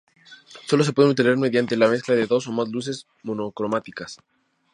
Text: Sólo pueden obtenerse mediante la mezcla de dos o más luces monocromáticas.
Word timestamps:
Sólo 0.65 0.83
pueden 0.95 1.11
obtenerse 1.11 1.39
mediante 1.39 1.77
la 1.77 1.87
mezcla 1.87 2.15
de 2.15 2.25
dos 2.25 2.47
o 2.47 2.51
más 2.51 2.67
luces 2.69 3.05
monocromáticas. 3.21 4.17